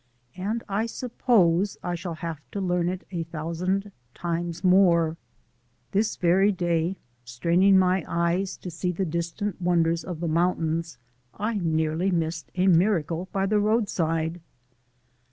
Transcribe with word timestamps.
and 0.35 0.63
I 0.67 0.87
suppose 0.87 1.77
I 1.83 1.93
shall 1.93 2.15
have 2.15 2.41
to 2.53 2.59
learn 2.59 2.89
it 2.89 3.05
a 3.11 3.21
thousand 3.21 3.91
times 4.15 4.63
more. 4.63 5.15
This 5.91 6.15
very 6.15 6.51
day, 6.51 6.95
straining 7.23 7.77
my 7.77 8.03
eyes 8.07 8.57
to 8.57 8.71
see 8.71 8.91
the 8.91 9.05
distant 9.05 9.61
wonders 9.61 10.03
of 10.03 10.19
the 10.19 10.27
mountains, 10.27 10.97
I 11.35 11.59
nearly 11.59 12.09
missed 12.09 12.51
a 12.55 12.65
miracle 12.65 13.29
by 13.31 13.45
the 13.45 13.59
roadside. 13.59 14.41